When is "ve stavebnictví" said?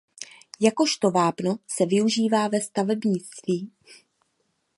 2.47-3.71